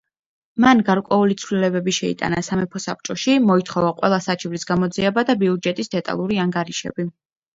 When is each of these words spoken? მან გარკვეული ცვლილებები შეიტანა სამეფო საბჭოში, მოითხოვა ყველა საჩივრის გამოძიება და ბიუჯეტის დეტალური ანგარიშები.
მან 0.63 0.79
გარკვეული 0.85 1.35
ცვლილებები 1.41 1.93
შეიტანა 1.97 2.39
სამეფო 2.47 2.81
საბჭოში, 2.85 3.35
მოითხოვა 3.51 3.91
ყველა 3.99 4.19
საჩივრის 4.29 4.67
გამოძიება 4.71 5.27
და 5.31 5.35
ბიუჯეტის 5.45 5.93
დეტალური 5.97 6.41
ანგარიშები. 6.47 7.07